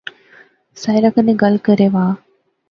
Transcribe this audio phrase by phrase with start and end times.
[0.81, 2.09] ساحرہ کنے گل کرے وہا